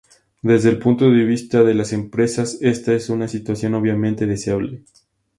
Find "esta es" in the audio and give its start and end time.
2.61-3.11